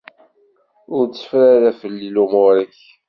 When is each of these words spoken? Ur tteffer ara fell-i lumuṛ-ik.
Ur 0.95 1.03
tteffer 1.05 1.45
ara 1.55 1.71
fell-i 1.79 2.09
lumuṛ-ik. 2.15 2.79